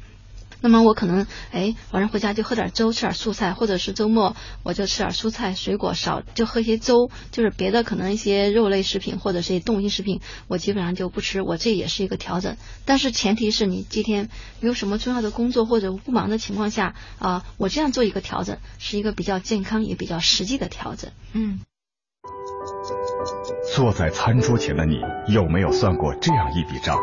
[0.66, 11.44] 那么我可能哎晚上回家就喝点粥，吃点素菜，或者是周末我就吃点蔬菜水果，少就喝些粥，就是别的可能一些肉类食品或者是动物性食品，我基本上就不吃。
[11.44, 21.12] 我这也是一个调整，但是前提是你今天没有什么重要的工作或者不忙的情况下啊，我这样做一个调整是一个比较健康也比较实际的调整。
[21.34, 21.60] 嗯。
[23.76, 26.98] 坐在餐桌前的你有没有算过这样一笔账？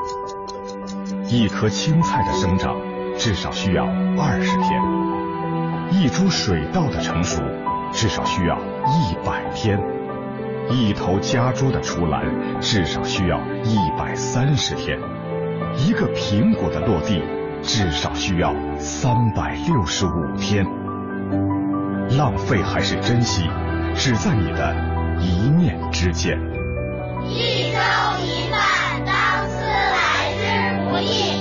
[1.31, 2.91] 一颗青菜的生长。
[3.25, 3.85] 至少需要
[4.18, 4.83] 二十天，
[5.93, 7.41] 一株水稻的成熟
[7.93, 9.81] 至少需要一百天，
[10.68, 12.25] 一头家猪的出栏
[12.61, 14.99] 至少需要一百三十天，
[15.77, 17.23] 一个苹果的落地
[17.62, 20.66] 至少需要三百六十五天。
[22.18, 23.49] 浪费还是珍惜，
[23.95, 24.75] 只在你的
[25.20, 26.37] 一念之间。
[27.29, 27.79] 一粥
[28.18, 31.32] 一饭，当思来之不易。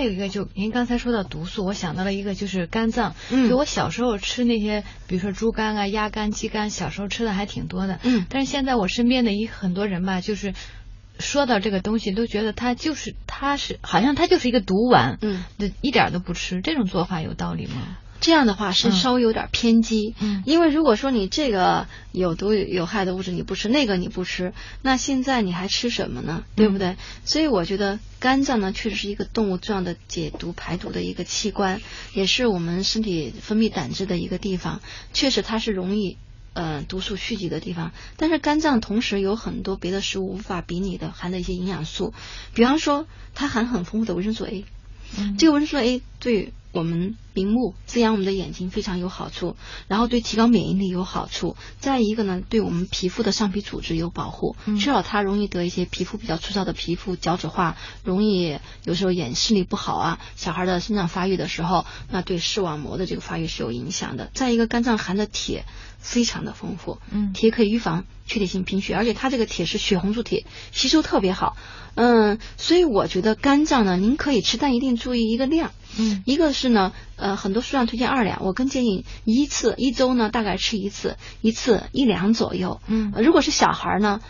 [0.00, 3.14] 还有一个，就您刚才说到毒素，我想到了一个，就是肝脏。
[3.30, 8.00] 嗯，就我小时候吃那些，比如说猪肝啊、鸭肝、鸡肝，小时候吃的还挺多的。
[8.02, 10.54] 嗯，但是现在我身边的一很多人吧，就是
[11.18, 15.18] 说到这个东西，都觉得它就是它是好像它就是一个毒丸。
[15.20, 15.42] 嗯，
[15.82, 17.98] 一点都不吃，这种做法有道理吗？
[18.20, 24.52] 这样的话是稍微有点偏激，嗯，因为如果说你这个有毒有害的物质你不吃，那个你不吃，
[24.82, 26.44] 那现在你还吃什么呢？
[26.54, 26.96] 对不对？
[27.24, 31.80] 所以我觉得肝脏呢，确实是一个动物重要的解毒排毒的一个器官，
[32.12, 34.82] 也是我们身体分泌胆汁的一个地方，
[35.14, 36.18] 确实它是容易
[36.52, 37.92] 呃毒素蓄积的地方。
[38.18, 42.12] 但是肝脏同时有很多别的食物无法比拟的含的一些营养素，
[42.52, 44.64] 比方说它含很丰富的维生素 A，
[45.38, 46.52] 这个维生素 A 对。
[46.72, 49.56] 我们明目滋养我们的眼睛非常有好处，
[49.88, 51.56] 然后对提高免疫力有好处。
[51.78, 60.20] 再一个呢，对我们皮肤的上皮组织有保护，缺少它容易得一些皮肤比较粗糙的皮肤角质化，容易有时候眼视力不好啊。
[60.36, 64.30] 小孩的生长发育的时候，那对视网膜的这个发育是有影响的。
[64.32, 65.64] 再一个，肝脏含的铁
[65.98, 71.56] 非常的丰富，嗯，铁可以预防缺铁性贫血，而且它这个铁是血红素铁，吸收特别好。
[71.96, 75.72] 嗯，所以我觉得肝脏呢，您可以吃，但一定注意一个量。
[75.98, 82.80] 嗯，一个是呢，呃，很多书上推荐二两，我更建议一次一周呢，大概吃一次，一次一两左右。
[82.86, 84.20] 嗯，如果是小孩呢。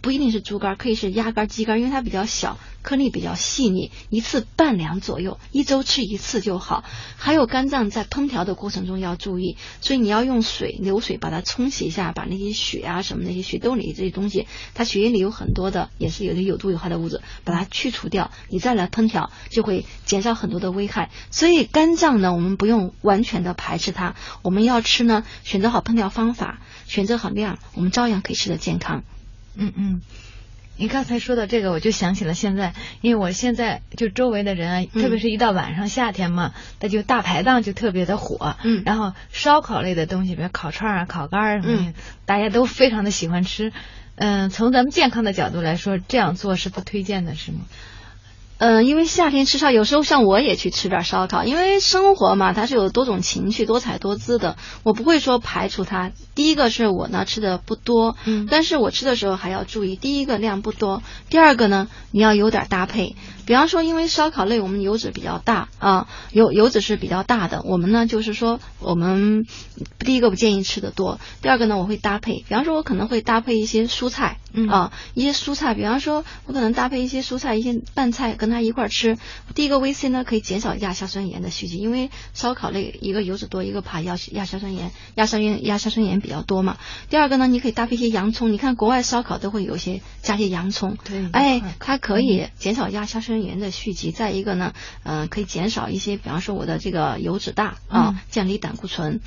[0.00, 6.84] 不一定是猪肝，可以是鸭肝、鸡肝，因为它比较小，颗粒比较细腻，一次半两左右，一周吃一次就好。
[7.16, 21.10] 还有肝脏在烹调的过程中要注意，所以你要用水流水把它冲洗一下，把那些血啊什么那些血兜里这些东西，它血液里有很多的，也是有的有毒有害的物质，把它去除掉，你再来烹调就会减少很多的危害。
[21.30, 29.04] 所以肝脏呢，我们不用完全的排斥它，我们要吃呢，选择好烹调方法，选择好量，我们照样可以吃的健康。
[29.54, 30.02] 嗯嗯，
[30.76, 41.94] 你刚才说到这个，我就想起了现在，因为我现在就周围的人啊，特别是一到晚上夏天嘛，那就大排档就特别的火，嗯，然后烧烤类的东西，比如烤串啊、烤干儿什么的，
[42.24, 43.72] 大家都非常的喜欢吃。
[44.16, 47.60] 嗯，从咱们健康的角度来说，这样做是不推荐的，是吗？
[48.60, 54.56] 嗯，因为夏天吃烧，有时候像我也去吃点烧烤，因为生活嘛，它是有多种情趣、多彩多姿的。
[54.82, 56.12] 我不会说排除它。
[56.34, 63.16] 第一个是我呢吃的不多，嗯，但是我吃的时候还要注意，第一个量不多，第二个呢你要有点搭配。
[63.50, 69.44] 比方说，因为烧烤类我们油脂比较大啊，油油脂是比较大的，我们呢就是说，我们
[69.98, 74.38] 第一个不建议吃的多，第二个呢我会搭配，比方说我可能会搭配一些蔬菜
[74.68, 79.18] 啊，一些蔬菜，比方说我可能搭配一些蔬菜，一些拌菜跟它一块儿吃。
[79.56, 86.76] 第一个 VC 呢可以减少亚硝酸盐的蓄积，因为烧烤类一个油脂多，一个怕亚亚硝酸盐，亚硝盐亚硝酸盐比较多嘛。
[87.08, 94.10] 第二个呢，你可以搭配一些洋葱，你看国外烧烤都会有些加些洋葱，对，哎，它可以减少亚硝酸盐的续集。
[94.10, 94.72] 再一个呢，
[95.04, 99.20] 嗯，可以减少一些，比方说我的这个油脂大啊，降低胆固醇。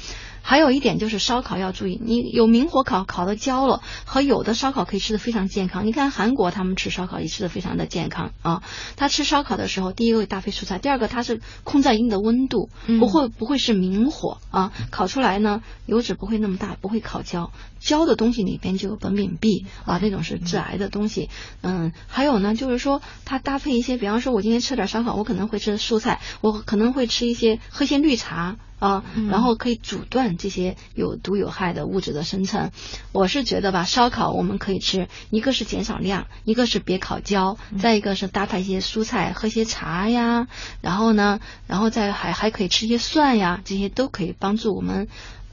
[0.45, 5.85] 还有一点就是烧烤要注意，你有明火烤烤的焦了，和有的烧烤可以吃的非常健康。
[5.87, 8.61] 你看韩国他们吃烧烤也吃的非常的健康啊。
[8.97, 17.51] 他吃烧烤的时候，第一个会搭配蔬菜，第二个它是控在一定的温度，不会不会是明火啊，烤出来呢油脂不会那么大，不会烤焦。
[17.79, 21.29] 焦的东西里边就有苯丙芘啊，那种是致癌的东西。
[21.61, 28.57] 嗯，还有呢，就是说它搭配一些，比方说我今天吃点烧烤，我可能会吃蔬菜，我可能会吃一些喝些绿茶。
[28.79, 32.71] 啊，然后可以阻断这些有毒有害的物质的生成。
[33.13, 40.47] 我是觉得吧，烧烤我们可以吃，一个是减少量，一个是别烤焦，再一个是搭配一些蔬菜，喝些茶呀，
[40.81, 45.07] 然后呢，然后再还还可以吃一些蒜呀，这些都可以帮助我们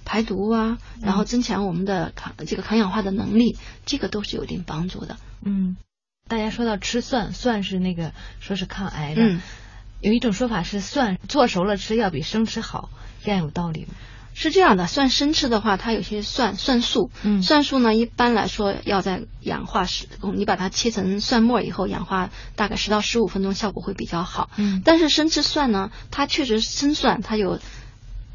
[0.05, 5.17] 排毒啊，然后增强我们的抗这个抗氧化的能力，这个都是有一定帮助的。
[5.45, 5.77] 嗯，
[6.31, 9.21] 大家说到吃蒜，蒜是那个说是抗癌的，
[10.01, 12.89] 有一种说法是蒜做熟了吃要比生吃好。
[13.25, 13.95] 这样有道理吗？
[14.33, 24.51] 是这样的，蒜生吃的话，它有些蒜蒜素，嗯，蒜素呢，一般来说要在氧化时，你把它切成蒜末以后，氧化大概十到十五分钟，效果会比较好。
[24.57, 27.59] 嗯，但是生吃蒜呢，它确实生蒜它有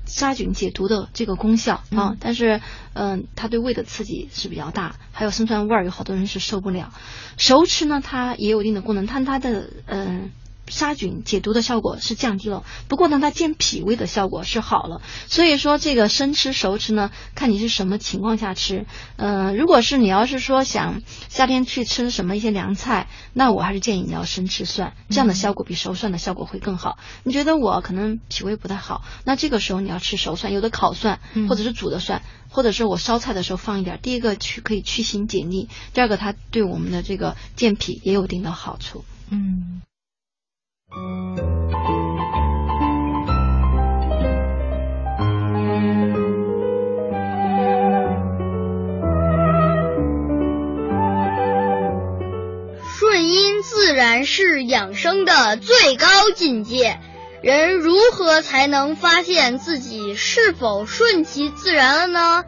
[0.05, 2.61] 杀菌解毒的这个功效啊，但是
[2.93, 6.93] 嗯，它对胃的刺激是比较大，还有生酸味儿，有好多人是受不了。
[7.37, 10.31] 熟吃呢，它也有一定的功能，但它的嗯。
[10.67, 15.01] 杀菌解毒的效果是降低了，不过呢，它健脾胃的效果是好了。
[15.27, 18.85] 所以说，这个生吃熟吃呢，看你是什么情况下吃。
[19.17, 26.97] 嗯，如果是你要是说想夏天去吃什么一些凉菜，那我还是建议你要生吃蒜，这样的效果比熟蒜的效果会更好。
[27.23, 33.99] 你觉得我可能脾胃不太好，那这个时候你要吃熟蒜，有的烤蒜或者是煮的蒜，或者是我烧菜的时候放一点。
[34.01, 39.05] 第一个去可以去腥解腻，第二个它对我们的这个健脾也有一定的好处。
[39.29, 39.81] 嗯。
[52.97, 56.99] 顺因自然是养生的最高境界。
[57.41, 62.45] 人如何才能发现自己是否顺其自然了呢？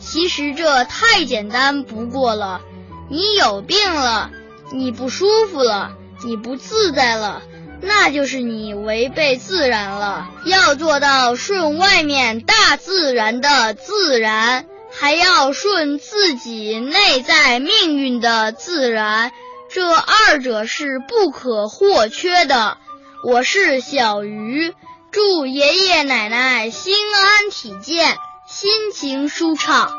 [0.00, 2.60] 其实这太简单不过了。
[3.08, 4.30] 你有病了，
[4.72, 5.92] 你不舒服了，
[6.24, 7.42] 你不自在了。
[7.80, 10.28] 那就是你违背自然了。
[10.44, 19.32] 要做到顺外面大自然的自然，还要顺自己内在命运的自然，
[19.70, 22.78] 这二者是不可或缺的。
[23.24, 24.74] 我是小鱼，
[25.10, 28.16] 祝爷爷奶奶心安体健，
[28.46, 29.92] 心情舒畅。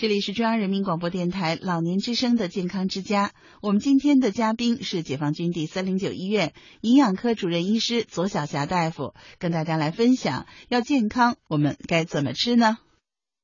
[0.00, 3.34] 这里是中央人民广播电台老年之声的健康之家。
[3.60, 12.78] 我们今天的嘉宾是解放军第三零九医院营养科主任医师左晓霞大夫，跟大家来分享要健康我们该怎么吃呢？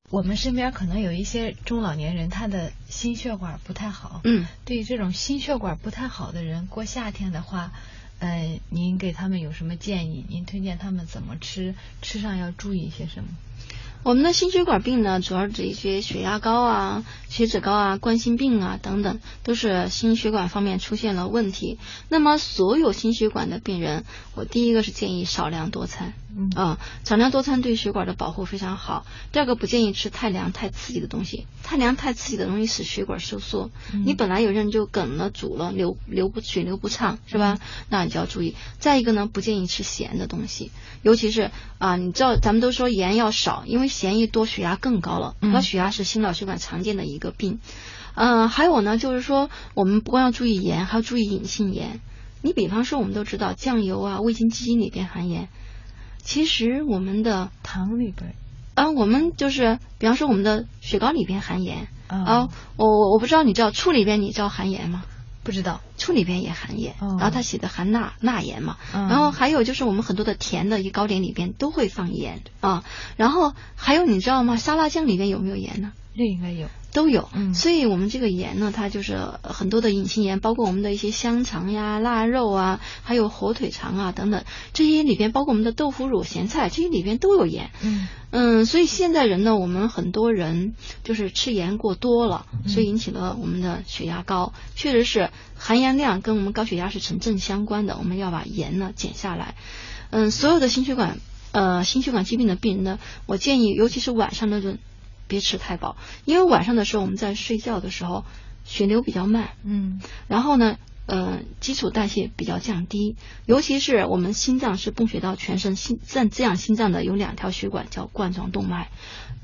[0.09, 4.21] 我们身边可能有一些中老年人，他的心血管不太好。
[4.23, 7.71] 嗯，对于这种心血管不太好的人，过夏天的话，
[8.17, 10.25] 呃，您给他们有什么建议？
[10.27, 11.75] 您推荐他们怎么吃？
[12.01, 13.29] 吃上要注意一些什么？
[14.03, 21.77] 我们的心血管病呢，主要指一些血压高啊、血脂高啊、冠心病啊等等，都是心血管方面出现了问题。
[22.07, 26.13] 那么，所有心血管的病人，我第一个是建议少量多餐。
[26.55, 29.05] 啊，少量多餐对血管的保护非常好。
[29.31, 33.71] 第二个不建议吃太凉太刺激的东西，太凉太刺激的容易使血管收缩。
[34.05, 37.57] 你本来有人就梗了、阻了、流流不血流不畅，是吧？
[37.89, 38.55] 那你就要注意。
[38.77, 40.71] 再一个呢，不建议吃咸的东西，
[41.01, 45.35] 尤其是啊，你知道咱们都说盐要少，因为咸一多血压更高了。
[45.53, 47.59] 高血压是心脑血管常见的一个病。
[48.13, 51.99] 嗯，还有呢，就是说我们不光要注意盐，还要注意隐性盐。
[52.41, 55.49] 你比方说，我们都知道酱油啊、味精、鸡精里边含盐。
[56.27, 58.35] 其实我们的糖里边，
[58.75, 65.05] 啊，我们就是，比方说我们的雪糕里边含盐啊，我我我不知道你知道醋里边你知道含盐吗？
[65.45, 72.83] 不知道，醋里边也含盐，哦然后它写的含钠钠盐嘛，嗯然后还有就是我们很多的甜的一糕点里边都会放盐啊，
[73.15, 74.57] 然后还有你知道吗？
[74.57, 75.93] 沙拉酱里边有没有盐呢？
[76.13, 76.67] 这应该有。
[76.97, 84.43] 都有，嗯所以我们这个盐呢，它就是很多的隐形盐，包括我们的一些香肠呀、腊肉啊，还有火腿肠啊等等，
[84.73, 87.69] 这些里边包括我们的豆腐乳、咸菜，这些里边都有盐。
[87.83, 90.73] 嗯嗯，所以现在人呢，我们很多人
[91.03, 94.53] 就是吃盐过多了，嗯所以引起了我们的血压高。
[94.75, 99.53] 确实是含盐量跟我们高血压是成正相关的，我们要把盐呢减下来。
[100.09, 101.19] 嗯，所有的心血管
[101.51, 104.79] 呃心血管疾病的病人呢，我建议尤其是晚上那顿
[105.27, 108.25] 别吃太饱，因为晚上的时候我们在睡觉的时候
[108.63, 110.01] 血流比较慢，嗯。
[110.27, 113.15] 然后呢，呃，基础代谢比较降低，
[113.45, 118.89] 尤其是我们心脏是供血到全身，心占滋养心脏的有两条血管叫冠状动脉，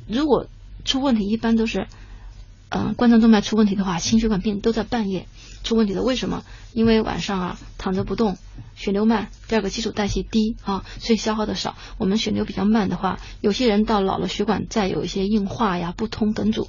[0.07, 0.47] 如果
[0.85, 1.87] 出问题，一般都是，
[2.73, 5.27] 呃，冠状动脉出问题的话，心血管病都在半夜
[5.63, 6.01] 出问题的。
[6.01, 6.43] 为什么？
[6.73, 8.39] 因为晚上啊躺着不动，
[8.75, 11.75] 血流慢，第二个基础代谢低啊，所以消耗的少。
[11.99, 16.67] 我们血流比较慢的话，有些人到老了血管再有一些硬化呀、不通、梗阻。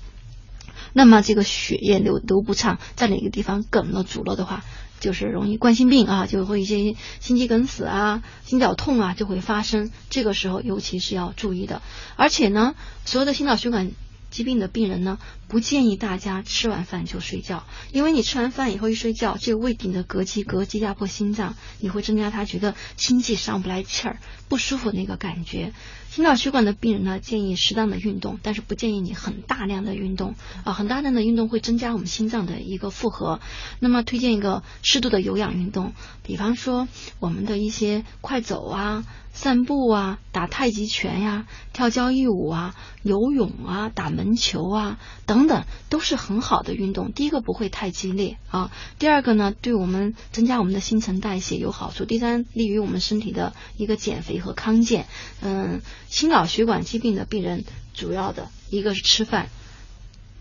[0.92, 4.62] 那么这个血液流流不畅，在哪个地方梗了、阻了的话，
[5.00, 9.90] 就是容易冠心病啊，就会一些心肌梗死啊、心绞痛啊就会发生。
[10.10, 11.80] 这个时候尤其是要注意的。
[12.16, 12.74] 而且呢，
[13.06, 13.90] 所有的心脑血管
[14.34, 17.62] 疾病的病人呢，不建议大家吃完饭就睡觉，
[17.92, 24.18] 因为你吃完饭以后一睡觉，这个胃顶的膈肌、膈肌压迫心脏，你会增加他觉得心悸上不来气儿、
[24.48, 25.72] 不舒服那个感觉。
[26.14, 33.40] 心脑血管的病人呢，建议适当的运动，但是不建议你很大量的运动啊，很大量的运动会增加我们心脏的一个负荷。
[33.80, 35.92] 那么推荐一个适度的有氧运动，
[36.22, 36.86] 比方说
[37.18, 47.10] 我们的一些快走啊、散步啊、打太极拳呀、跳交谊舞啊、游泳啊、打门球啊等等，都是很好的运动。
[47.10, 55.06] 第一个不会太激烈啊，第二个呢，对我们增加我们的新陈代谢有好处，第三利于我们身体的一个减肥和康健。
[55.40, 55.82] 嗯，
[56.14, 59.48] 心脑血管疾病的病人主要的一个是吃饭，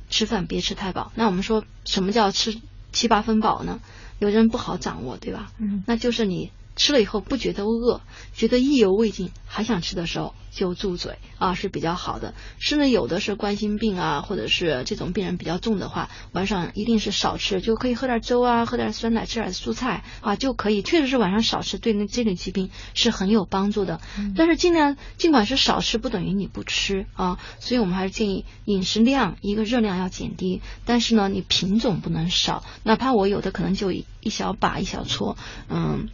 [0.08, 1.12] 吃饭别吃太饱。
[1.16, 2.62] 那我们说什么叫吃
[2.92, 3.80] 七八分饱呢？
[4.20, 5.52] 有的人不好掌握，对吧？
[5.58, 8.02] 嗯那就是你吃了以后不觉得饿，
[8.34, 12.34] 觉得意犹未尽，还想吃的时候就住嘴啊，是比较好的。
[12.60, 20.82] 甚至有的是冠心病啊，或者是这种病人比较重的话，晚上一定是少吃，就可以喝点粥啊，喝点酸奶，吃点蔬菜啊，就可以。
[20.82, 24.02] 确实是晚上少吃，对那这类疾病是很有帮助的。
[24.36, 35.38] 但是尽量尽管是少吃，不等于你不吃啊，所以我们还是建议饮食量一个热量要减低，但是呢，你品种不能少，哪怕我有的可能就一一小把一小撮，
[35.70, 36.10] 嗯。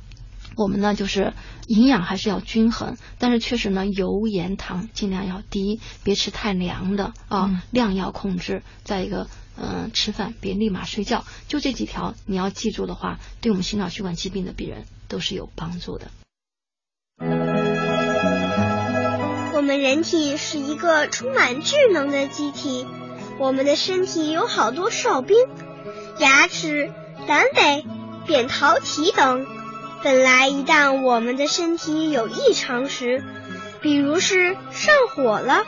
[0.55, 1.33] 我们呢就是
[1.67, 8.61] 营养还是要均衡，但是确实呢油盐糖尽量要低，别吃太凉的啊，嗯量要控制。
[8.83, 9.27] 再一个，
[9.57, 16.11] 嗯、吃饭别立马睡觉，就这几条你要记住的话，对我们心脑血管疾病的病人都是有帮助的。
[19.53, 22.85] 我们人体是一个充满智能的机体，
[23.37, 25.37] 我们的身体有好多哨兵，
[26.19, 26.91] 牙齿、
[27.27, 27.85] 阑尾、
[28.25, 29.45] 扁桃体等。
[30.03, 33.23] 本来一旦我们的身体有异常时，
[33.81, 35.63] 比如是上火了，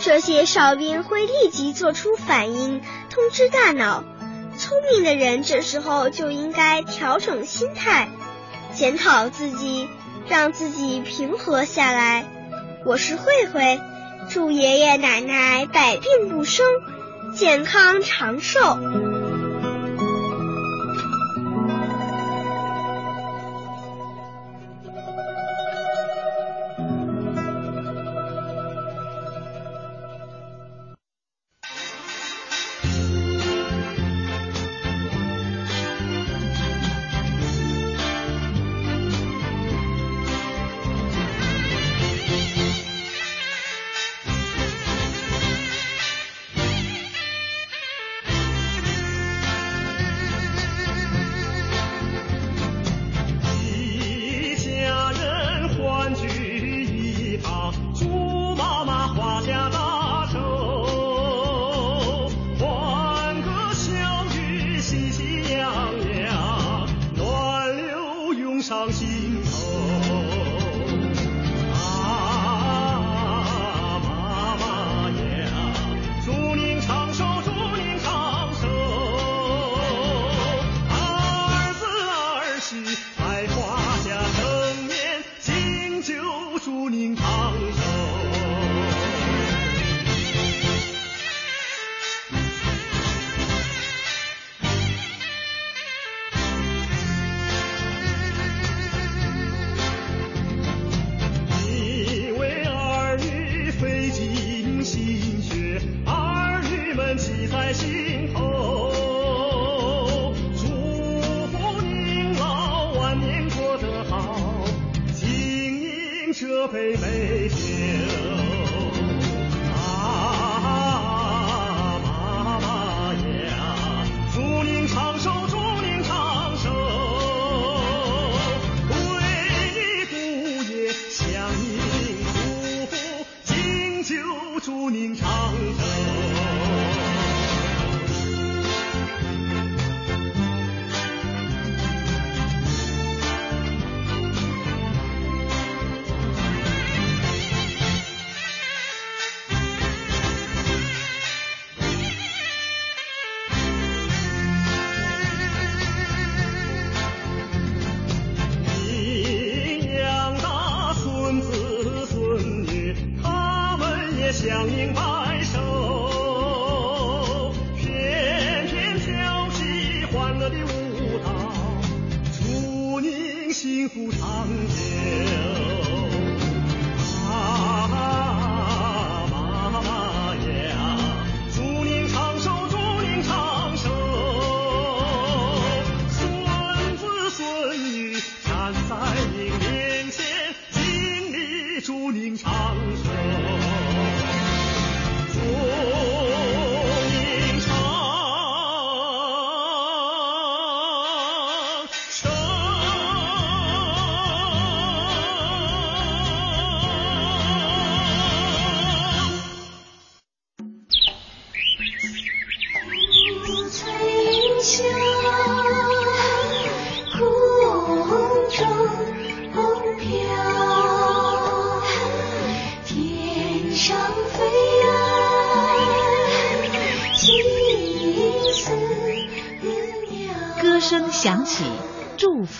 [0.00, 4.02] 这些哨兵会立即做出反应，通知大脑。
[4.58, 8.08] 聪明的人这时候就应该调整心态，
[8.74, 9.88] 检讨自己，
[10.28, 12.26] 让自己平和下来。
[12.84, 13.80] 我是慧慧，
[14.28, 16.66] 祝爷爷奶奶百病不生，
[17.34, 18.78] 健康长寿。
[69.00, 69.89] 心头。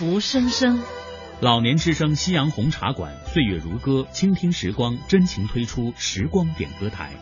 [0.01, 0.83] 福生生。
[1.43, 7.13] 老年之声夕阳红茶馆，岁月如歌，倾听时光，真情推出时光点歌台。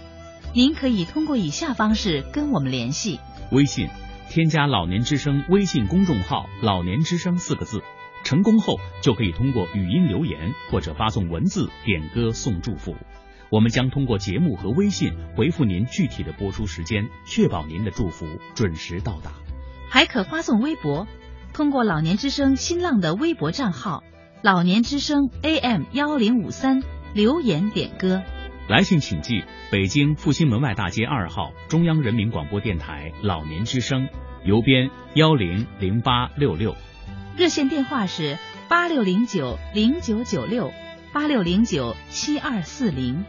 [0.54, 3.18] 您可以通过以下方式跟我们联系：
[3.50, 3.88] 微信
[4.30, 7.82] 添加“老年之声”微信公众号“老年之声”四个字，
[8.22, 12.94] 成功后就可以通过语音留言或者发送文字点歌送祝福。
[13.50, 18.24] 我们将通过节目和微信回复您具体的播出时间，确保您的祝福
[18.54, 19.32] 准时到达。
[19.90, 21.08] 还可发送微博，
[21.58, 24.04] 通过老年之声新浪的微博账号
[24.42, 26.84] “老年之声 AM 幺零五三”
[27.14, 28.22] 留言点歌。
[28.68, 29.42] 来信请寄
[29.72, 34.06] 北京复兴门外大街二号中央人民广播电台老年之声，
[34.44, 36.76] 邮编幺零零八六六。
[37.36, 38.38] 热线电话是
[38.68, 40.70] 八六零九零九九六
[41.12, 43.24] 八六零九七二四零。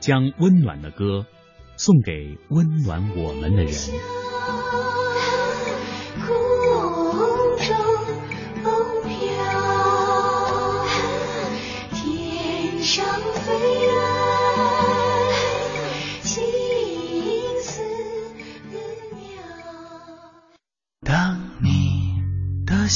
[0.00, 1.24] 将温暖的歌
[1.78, 3.72] 送给温暖我们的人。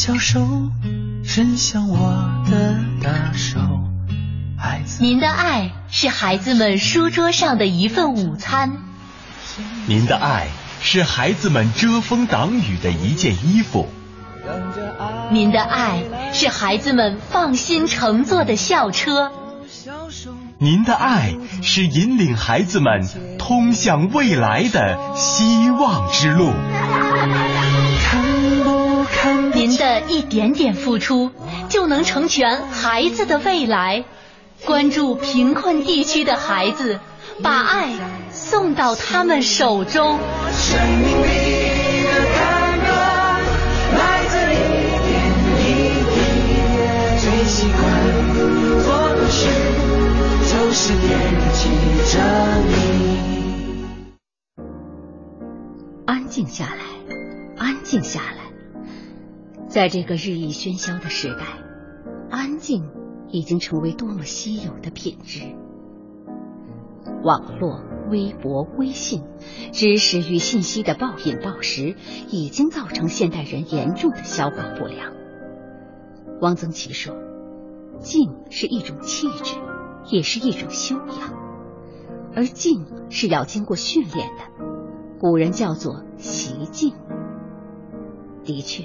[0.07, 0.46] 小手
[1.24, 1.98] 伸向我
[2.50, 3.59] 的大手，
[4.59, 5.02] 孩子。
[5.02, 8.70] 您的爱是孩子们书桌上的一份午餐，
[9.86, 10.48] 您的爱
[10.82, 13.88] 是孩子们遮风挡雨的一件衣服，
[15.30, 16.02] 您的爱
[16.34, 19.32] 是孩子们放心乘坐的校车，
[20.59, 21.32] 您的爱
[21.62, 26.50] 是引领孩子们通向未来的希望之路。
[29.55, 31.30] 您的一点点付出，
[31.68, 34.05] 就能成全孩子的未来。
[34.64, 36.98] 关注贫困地区的孩子，
[37.42, 37.92] 把爱
[38.32, 40.18] 送到他们手中。
[40.52, 42.88] 生命里的感动
[43.98, 44.57] 来自一
[45.05, 45.12] 点
[45.61, 45.62] 一
[46.11, 46.16] 滴，
[47.20, 47.82] 最习惯
[48.82, 49.46] 做的事
[50.50, 51.09] 就是惦
[51.52, 51.68] 记
[52.12, 52.14] 着
[52.68, 52.72] 你。
[56.07, 56.82] 安静下来，
[57.59, 58.43] 安静下来。
[59.75, 61.59] 在这个日益喧嚣的时代，
[62.31, 62.93] 安静
[63.29, 65.41] 已经成为多么稀有的品质。
[67.25, 69.25] 网络、微博、微信，
[69.72, 71.97] 知识与信息的暴饮暴食，
[72.31, 75.12] 已经造成现代人严重的消化不良。
[76.41, 77.12] 汪曾祺说
[77.99, 79.57] ：“静是一种气质，
[80.09, 81.35] 也是一种修养，
[82.33, 84.45] 而静是要经过训练的。
[85.18, 86.95] 古人叫做习静。”
[88.45, 88.84] 的确，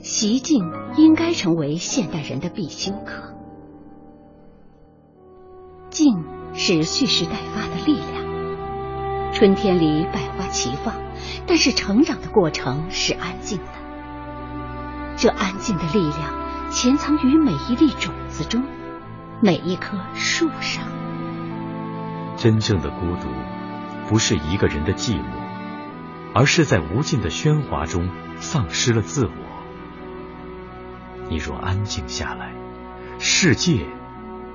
[0.00, 0.64] 习静
[0.96, 3.34] 应该成为现代人的必修课。
[5.90, 6.24] 静
[6.54, 9.32] 是蓄势待发的力量。
[9.32, 10.94] 春天里百花齐放，
[11.46, 13.64] 但是成长的过程是安静的。
[15.16, 18.62] 这安静的力量潜藏于每一粒种子中，
[19.42, 20.84] 每一棵树上。
[22.36, 23.28] 真正的孤独，
[24.08, 25.24] 不是一个人的寂寞，
[26.34, 28.08] 而是在无尽的喧哗中
[28.40, 29.32] 丧失了自我。
[31.28, 32.52] 你若安静下来，
[33.18, 33.86] 世界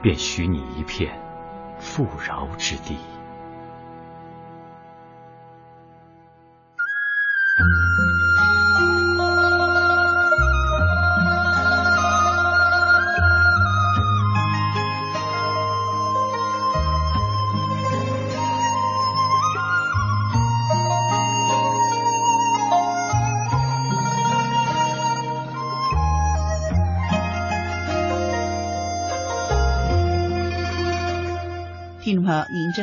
[0.01, 1.21] 便许你一片
[1.79, 2.97] 富饶之地。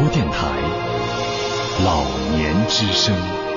[0.00, 0.46] 播电台
[1.84, 3.49] 老年之声。